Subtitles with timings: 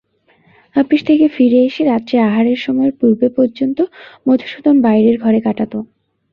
[0.75, 3.77] আপিস থেকে ফিরে এসে রাত্রে আহারের সময়ের পূর্বে পর্যন্ত
[4.27, 5.73] মধুসূদন বাইরের ঘরে কাটাত।